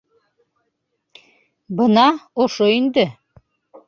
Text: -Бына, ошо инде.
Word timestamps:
-Бына, 1.81 2.05
ошо 2.45 2.65
инде. 2.79 3.05